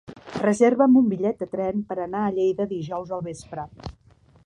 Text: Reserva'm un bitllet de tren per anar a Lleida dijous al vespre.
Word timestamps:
Reserva'm 0.43 0.95
un 1.01 1.11
bitllet 1.11 1.45
de 1.45 1.49
tren 1.53 1.85
per 1.91 1.99
anar 2.07 2.25
a 2.31 2.35
Lleida 2.39 2.69
dijous 2.75 3.15
al 3.19 3.27
vespre. 3.33 3.71